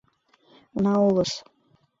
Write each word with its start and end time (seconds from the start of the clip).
Уна 0.75 0.93
улыс... 1.07 1.31